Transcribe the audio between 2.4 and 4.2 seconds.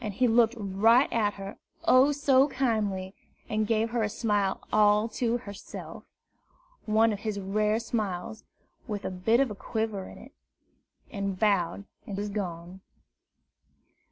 kindly! and gave her a